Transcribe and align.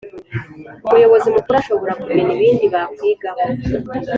Umuyobozi 0.85 1.27
Mukuru 1.35 1.55
ashobora 1.61 1.93
kugena 2.01 2.31
ibindi 2.37 2.65
bakwigaho 2.73 3.43